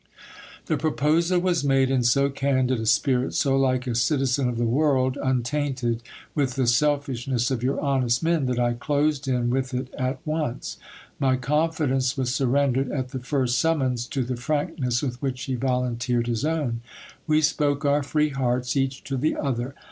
The 0.65 0.77
proposal 0.77 1.37
was 1.41 1.63
made 1.63 1.91
in 1.91 2.01
so 2.01 2.31
candid 2.31 2.79
a 2.79 2.87
spirit, 2.87 3.35
so 3.35 3.55
like 3.55 3.85
a 3.85 3.93
citizen 3.93 4.49
of 4.49 4.57
the 4.57 4.65
world, 4.65 5.15
untainted 5.21 6.01
with 6.33 6.55
the 6.55 6.65
selfishness 6.65 7.51
of 7.51 7.61
your 7.61 7.79
honest 7.79 8.23
men, 8.23 8.47
that 8.47 8.57
I 8.57 8.73
closed 8.73 9.27
in 9.27 9.51
with 9.51 9.75
it 9.75 9.93
at 9.95 10.17
once. 10.25 10.77
My 11.19 11.35
confidence 11.35 12.17
was 12.17 12.33
surrendered 12.33 12.89
at 12.91 13.09
the 13.09 13.19
first 13.19 13.59
summons 13.59 14.07
to 14.07 14.23
the 14.23 14.37
frankness 14.37 15.03
with 15.03 15.21
which 15.21 15.43
he 15.43 15.53
volunteered 15.53 16.25
his 16.25 16.43
own. 16.45 16.81
We 17.27 17.43
spoke 17.43 17.85
our 17.85 18.01
free 18.01 18.29
hearts 18.29 18.75
each 18.75 19.03
to 19.03 19.17
the 19.17 19.35
other. 19.35 19.75